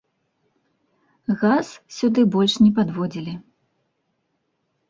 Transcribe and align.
Газ 1.43 1.67
сюды 1.97 2.21
больш 2.37 2.57
не 2.65 2.71
падводзілі. 2.81 3.33